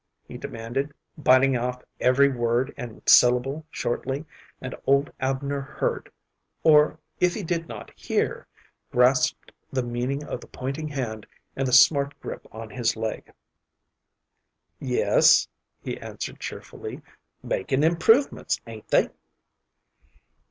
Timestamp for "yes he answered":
14.79-16.39